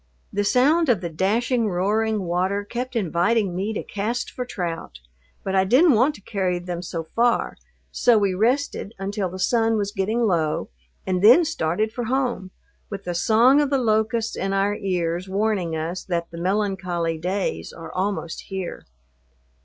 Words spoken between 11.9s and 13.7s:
for home, with the song of